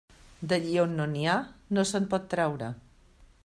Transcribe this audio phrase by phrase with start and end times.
[0.53, 1.37] D'allí a on no n'hi ha
[1.77, 2.71] no se'n pot traure.